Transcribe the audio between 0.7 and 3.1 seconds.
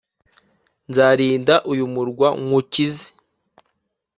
Nzarinda uyu murwa nywukize,